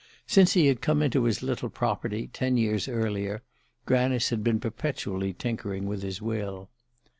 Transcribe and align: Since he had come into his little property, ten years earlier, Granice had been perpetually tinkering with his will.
Since 0.25 0.53
he 0.53 0.65
had 0.65 0.81
come 0.81 1.03
into 1.03 1.25
his 1.25 1.43
little 1.43 1.69
property, 1.69 2.27
ten 2.33 2.57
years 2.57 2.87
earlier, 2.87 3.43
Granice 3.85 4.29
had 4.31 4.43
been 4.43 4.59
perpetually 4.59 5.31
tinkering 5.31 5.85
with 5.85 6.01
his 6.01 6.19
will. 6.19 6.71